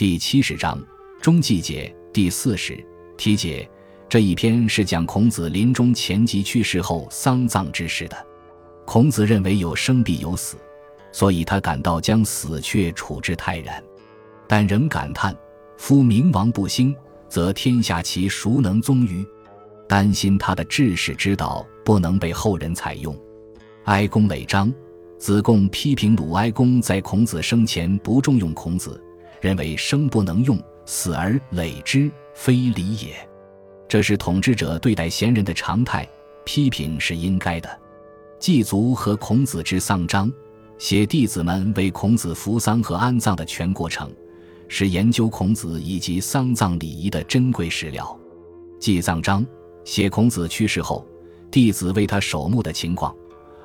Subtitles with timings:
[0.00, 0.82] 第七十章
[1.20, 2.82] 中季节第四十
[3.18, 3.68] 题解。
[4.08, 8.16] 这一篇是讲孔子临终前及去世后丧葬之事的。
[8.86, 10.56] 孔子认为有生必有死，
[11.12, 13.84] 所以他感到将死却处之泰然，
[14.48, 15.36] 但仍感叹：
[15.76, 16.96] 夫明王不兴，
[17.28, 19.22] 则天下其孰能宗于？
[19.86, 23.14] 担心他的治世之道不能被后人采用。
[23.84, 24.72] 哀公累章，
[25.18, 28.98] 子贡批评鲁哀公在孔子生前不重用孔子，
[29.40, 33.14] 认为生不能用，死而累之，非礼也。
[33.88, 36.08] 这是统治者对待贤人的常态，
[36.44, 37.80] 批评是应该的。
[38.38, 40.32] 祭祖和孔子之丧章，
[40.78, 44.10] 写弟子们为孔子扶丧和安葬的全过程，
[44.68, 48.18] 是研究孔子以及丧葬礼仪的珍贵史料。
[48.78, 49.44] 祭葬章
[49.84, 51.04] 写孔子去世后，
[51.50, 53.14] 弟子为他守墓的情况。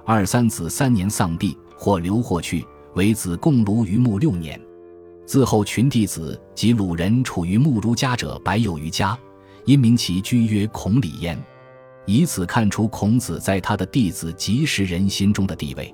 [0.04, 4.60] 二三子三年丧毕，或留或去，为子共庐于墓六年。
[5.26, 9.18] 自后群弟子及鲁人处于墓儒家者百有余家。
[9.66, 11.44] 因名其居曰孔鲤焉，
[12.06, 15.92] 以此看出孔子在他的弟子及时人心中的地位。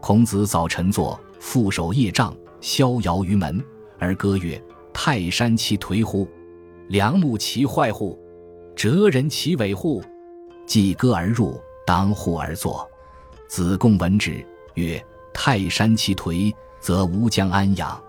[0.00, 3.62] 孔子早晨坐，负手夜杖，逍遥于门，
[3.98, 4.58] 而歌曰
[4.94, 6.26] ：“泰山其颓乎？
[6.88, 8.18] 良木其坏乎？
[8.74, 10.02] 哲人其伟乎？”
[10.64, 12.88] 既歌而入，当户而坐。
[13.46, 14.42] 子贡闻之，
[14.76, 15.04] 曰
[15.34, 18.02] ：“泰山其颓，则吾将安养；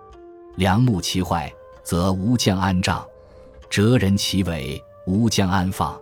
[0.56, 1.52] 良木其坏，
[1.84, 3.06] 则吾将安葬；
[3.70, 6.00] 哲人其伟。”吾将安放？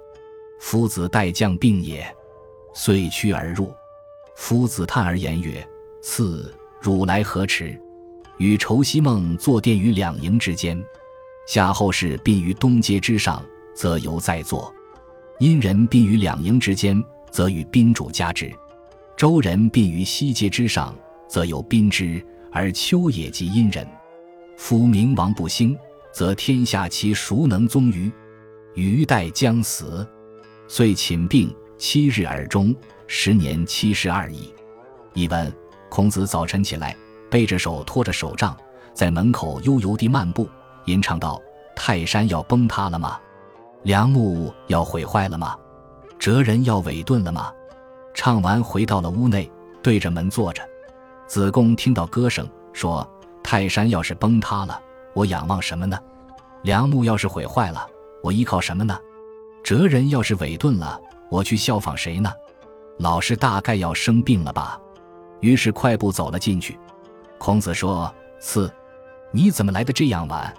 [0.59, 2.05] 夫子待将病也，
[2.71, 3.73] 遂趋而入。
[4.35, 5.67] 夫子叹而言曰
[6.03, 7.75] ：“赐汝来何迟？”
[8.37, 10.79] 与仇西梦坐殿于两营之间。
[11.47, 13.43] 夏后氏殡于东阶之上，
[13.73, 14.71] 则犹在座；
[15.39, 18.51] 殷人殡于两营之间，则与宾主加之；
[19.17, 20.95] 周人殡于西阶之上，
[21.27, 23.87] 则有宾之，而丘也及殷人。
[24.63, 25.75] 夫明王不兴，
[26.13, 28.11] 则天下其孰能宗于？
[28.75, 30.07] 余待将死，
[30.67, 32.73] 遂寝病七日而终，
[33.07, 34.53] 时年七十二矣。
[35.15, 35.51] 译文：
[35.89, 36.95] 孔子早晨起来，
[37.27, 38.55] 背着手托着手杖，
[38.93, 40.47] 在门口悠游地漫步，
[40.85, 41.41] 吟唱道
[41.75, 43.19] ：“泰山要崩塌了吗？
[43.81, 45.57] 梁木要毁坏了吗？
[46.19, 47.51] 哲人要萎顿了吗？”
[48.13, 49.51] 唱完，回到了屋内，
[49.81, 50.61] 对着门坐着。
[51.25, 53.05] 子贡听到歌声，说
[53.43, 54.81] ：“泰山要是崩塌了，
[55.13, 55.97] 我仰望什么呢？
[56.63, 57.87] 梁木要是毁坏了。”
[58.23, 58.95] 我依靠什么呢？
[59.63, 62.31] 哲人要是萎顿了，我去效仿谁呢？
[62.99, 64.79] 老师大概要生病了吧？
[65.39, 66.77] 于是快步走了进去。
[67.39, 68.71] 孔子说：“四，
[69.31, 70.53] 你怎么来的这样晚？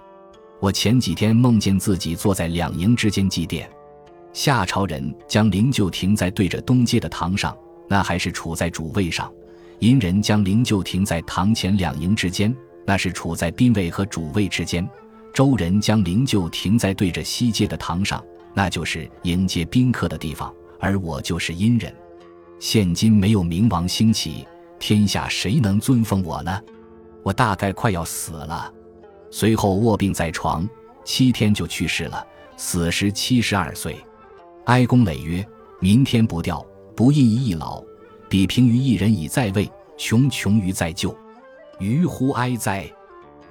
[0.59, 3.65] 我前几天梦见自己坐在两营之间祭奠。
[4.33, 7.57] 夏朝人将灵柩停在对着东街的堂上，
[7.87, 9.31] 那还是处在主位上；
[9.79, 12.53] 殷人将灵柩停在堂前两营之间，
[12.85, 14.87] 那是处在宾位和主位之间。”
[15.33, 18.23] 周人将灵柩停在对着西街的堂上，
[18.53, 21.91] 那就是迎接宾客的地方，而我就是殷人。
[22.59, 26.61] 现今没有冥王兴起，天下谁能尊奉我呢？
[27.23, 28.71] 我大概快要死了。
[29.31, 30.69] 随后卧病在床，
[31.03, 32.23] 七天就去世了，
[32.55, 33.97] 死时七十二岁。
[34.65, 35.43] 哀公累曰
[35.81, 36.63] ：“民天不吊，
[36.95, 37.83] 不义于一老，
[38.29, 39.67] 比平于一人以在位，
[39.97, 41.17] 穷穷于在旧，
[41.83, 42.89] 于乎哀哉！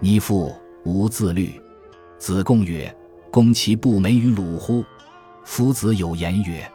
[0.01, 0.53] 尼父
[0.85, 1.61] 无自律。”
[2.19, 2.93] 子贡曰
[3.31, 4.85] ：“公其不美于鲁乎？”
[5.45, 6.67] 夫子有言曰：“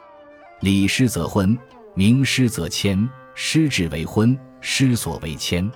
[0.62, 1.58] 礼失则昏，
[1.94, 3.08] 名失则迁。
[3.34, 5.70] 失志为昏，失所为迁。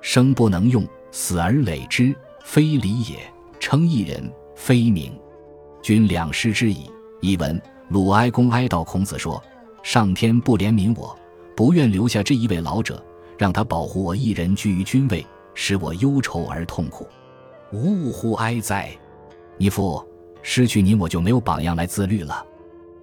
[0.00, 2.14] 生不能用，死而累之，
[2.44, 3.16] 非礼也。
[3.58, 5.12] 称一人，非名。
[5.82, 9.42] 君两失之矣。”译文：鲁哀公哀悼孔子说
[9.82, 11.18] ：“上天不怜悯我，
[11.56, 13.02] 不愿留下这一位老者，
[13.38, 15.24] 让他保护我一人居于君位，
[15.54, 17.06] 使我忧愁而痛苦。
[17.72, 18.90] 呜呼哀哉！”
[19.58, 20.06] 你父
[20.42, 22.44] 失去您，我就没有榜样来自律了。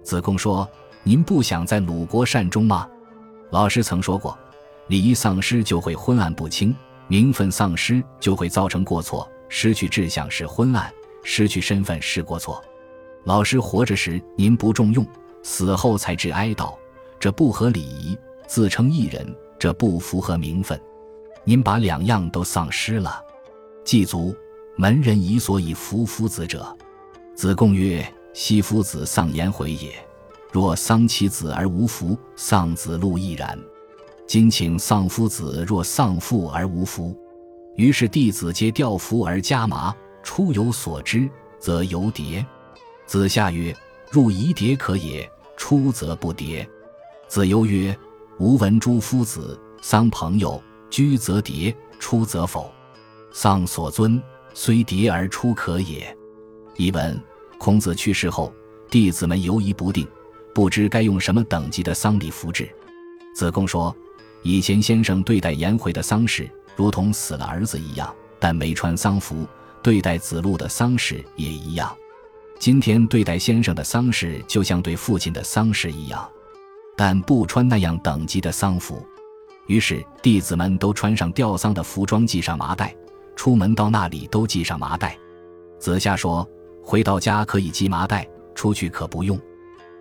[0.02, 0.68] 子贡说
[1.02, 2.88] ：“您不想在鲁国善终吗？”
[3.50, 4.36] 老师曾说过
[4.88, 6.74] ：“礼仪丧失就会昏暗不清，
[7.08, 9.28] 名分丧失就会造成过错。
[9.48, 12.62] 失去志向是昏暗，失去身份是过错。
[13.24, 15.06] 老师活着时您不重用，
[15.42, 16.74] 死后才知哀悼，
[17.20, 18.16] 这不合礼仪；
[18.46, 19.34] 自称一人，
[19.64, 20.78] 这不符合名分。
[21.42, 23.24] 您把两样都丧失了。
[23.82, 24.36] 祭祖。”
[24.76, 26.76] 门人以所以服夫子者，
[27.34, 29.94] 子贡曰：“昔夫子丧颜回也。
[30.52, 33.58] 若丧其子而无福，丧子路亦然。
[34.26, 37.16] 今请丧夫子，若丧父而无福。
[37.76, 39.94] 于是弟子皆吊服而加麻。
[40.24, 41.26] 出有所知，
[41.58, 42.44] 则犹迭。
[43.06, 43.74] 子夏曰
[44.10, 45.26] ：‘入夷迭可也，
[45.56, 46.66] 出则不迭。’
[47.28, 47.96] 子游曰
[48.38, 50.60] ：‘吾闻诸夫子丧朋友，
[50.90, 52.70] 居则迭，出则否。
[53.32, 54.20] 丧所尊。’
[54.56, 56.16] 虽迭而出可也。
[56.76, 57.20] 译文：
[57.58, 58.52] 孔子去世后，
[58.88, 60.06] 弟子们犹疑不定，
[60.54, 62.68] 不知该用什么等级的丧礼服置。
[63.34, 63.94] 子贡说
[64.42, 69.44] ：“以前先生对待颜回的丧事，如同死了儿子一样，但没穿丧服；
[69.82, 71.92] 对待子路的丧事也一样。
[72.60, 76.30] 今天对待先生的丧事，就像对父亲的丧事一样，
[76.96, 79.04] 但不穿那样等级的丧服。”
[79.66, 82.94] 于是弟子们都穿上吊丧的服装，系上麻袋，
[83.34, 85.18] 出门到那里都系上麻袋。
[85.78, 86.48] 子夏说。
[86.86, 89.40] 回到家可以系麻袋，出去可不用。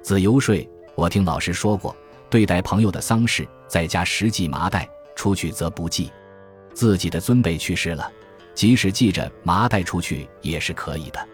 [0.02, 0.54] 子游说
[0.96, 1.96] ：“我听老师说过，
[2.30, 4.86] 对待朋友的丧事，在家实系麻袋，
[5.16, 6.12] 出去则不系。
[6.74, 8.12] 自己的尊辈去世了，
[8.54, 11.26] 即使系着麻袋出去也是可以的。”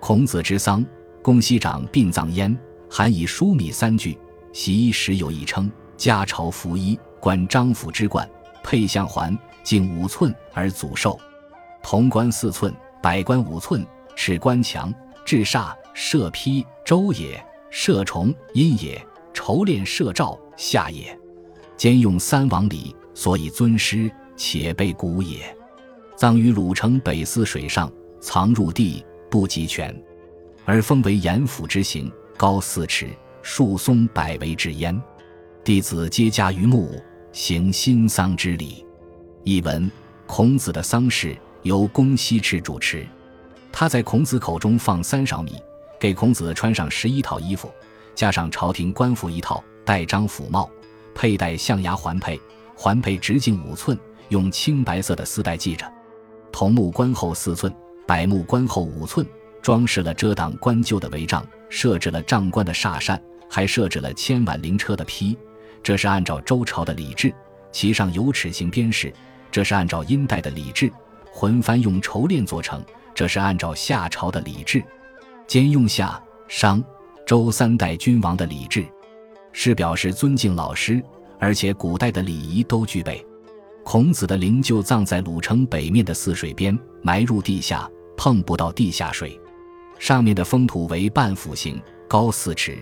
[0.00, 0.82] 孔子之丧，
[1.20, 2.58] 公西长殡葬焉，
[2.88, 4.18] 含以疏米三句。
[4.56, 8.26] 袭衣时有一称：家朝服衣，冠张府之冠，
[8.64, 11.20] 佩相环，径五寸而祖寿。
[11.82, 13.86] 潼冠四寸，百官五寸。
[14.16, 14.90] 尺官墙，
[15.26, 17.38] 治煞，射披，周也；
[17.68, 18.98] 射虫，阴也；
[19.34, 21.14] 筹练射照，夏也。
[21.76, 25.54] 兼用三王礼，所以尊师，且备古也。
[26.16, 27.92] 葬于鲁城北泗水上，
[28.22, 29.94] 藏入地，不及全，
[30.64, 33.10] 而封为严府之行，高四尺，
[33.48, 35.00] 树松百围之焉。
[35.62, 37.00] 弟子皆加于墓，
[37.30, 38.84] 行新丧之礼。
[39.44, 39.88] 译文：
[40.26, 43.06] 孔子的丧事由公西赤主持。
[43.70, 45.52] 他在孔子口中放三勺米，
[45.96, 47.70] 给孔子穿上十一套衣服，
[48.16, 50.68] 加上朝廷官服一套，戴章府帽，
[51.14, 52.38] 佩戴象牙环佩，
[52.74, 53.96] 环佩直径五寸，
[54.28, 55.86] 用青白色的丝带系着。
[56.50, 57.72] 桐木冠厚四寸，
[58.08, 59.24] 柏木冠厚五寸，
[59.62, 65.36] 装饰了遮挡棺柩的帷帐，设置了帐冠的煞扇，还设置了千碗灵车的披。
[65.82, 67.32] 这是按照周朝的礼制，
[67.72, 69.12] 其上有齿形边饰，
[69.50, 70.90] 这是按照殷代的礼制。
[71.32, 72.84] 魂幡用绸链做成。
[73.14, 74.84] 这是按照夏朝的礼制，
[75.46, 76.84] 兼用夏、商、
[77.26, 78.84] 周三代君王的礼制，
[79.54, 81.02] 是表示尊敬老师，
[81.38, 83.26] 而且古代的礼仪都具备。
[83.82, 89.40] 孔子的灵柩葬在鲁城北面的泗水边，埋入地下，碰不到地下水。
[89.98, 92.76] 上面的封土为半斧形，高四尺，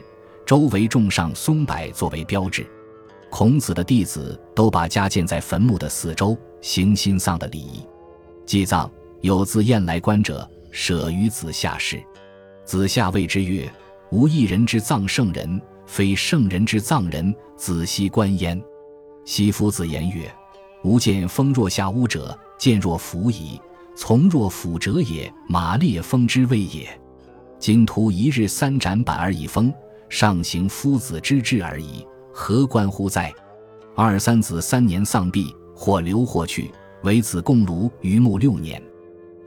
[0.46, 2.66] 周围种上松柏作为标志。
[3.30, 7.82] 孔子的弟子都把家建在坟墓的四周，行新丧的礼仪，
[8.46, 8.90] 祭葬。
[9.20, 11.98] 有自燕来观者，舍于子夏氏。
[12.66, 13.66] 子夏谓之曰
[14.12, 18.62] ：“无一人之葬圣人，非圣人之葬人，子奚观焉？”
[19.24, 20.30] 奚夫子言曰
[20.84, 23.58] ：“吾见风若下屋者，见若俯矣；
[23.96, 26.86] 从若俯者也，马列风之谓也。
[27.58, 29.72] 今徒一日三斩板而已风，
[30.08, 33.32] 上行夫子之志而已，何关乎哉？”
[33.96, 36.70] 二三子三年丧毕，或留或去，
[37.02, 38.82] 为子贡庐于墓六年。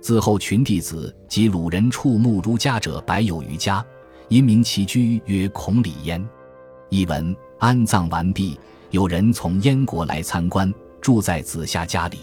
[0.01, 3.85] 自后群弟子及鲁人触目如家者百有余家，
[4.29, 6.25] 因名其居曰孔里焉。
[6.89, 8.57] 译文：安葬完毕，
[8.91, 12.19] 有人从燕国来参观，住在子夏家里。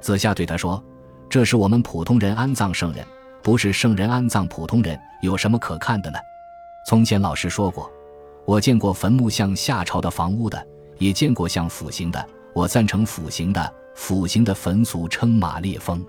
[0.00, 0.82] 子夏对他说
[1.28, 3.04] ：“这是我们普通人安葬圣人，
[3.42, 6.18] 不是圣人安葬普通人，有什么可看的呢？”
[6.86, 7.90] 从前老师说过，
[8.44, 10.66] 我见过坟墓像夏朝的房屋的，
[10.98, 12.24] 也见过像斧形的。
[12.52, 16.04] 我赞成斧形的，斧形的坟俗称马列峰。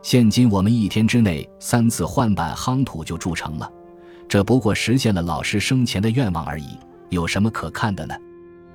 [0.00, 3.70] 现今我们一天之内三次换板夯土就筑成了，
[4.28, 6.78] 这不过实现了老师生前的愿望而已，
[7.10, 8.14] 有什么可看的呢？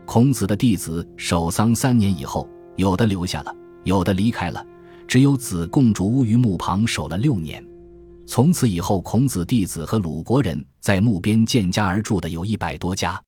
[0.05, 4.63] 孔子的弟子守丧三年以后，有的留下了，有的离开了，
[5.07, 7.63] 只有子贡逐屋于墓旁守了六年。
[8.29, 13.19] 从此以后，孔子弟子和鲁国人在墓边建家而住的有一百多家，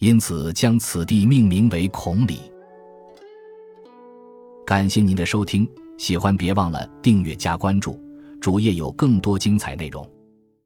[0.00, 2.40] 因此将此地命名为孔里。
[4.66, 5.66] 感谢您的收听。
[5.96, 7.98] 喜欢别忘了订阅加关注，
[8.38, 10.06] 主页有更多精彩内容。